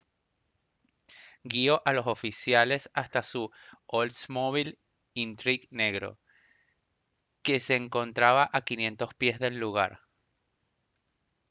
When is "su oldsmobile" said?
3.21-4.79